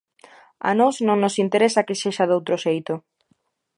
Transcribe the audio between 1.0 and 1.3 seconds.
non